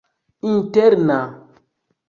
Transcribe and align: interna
interna 0.51 1.19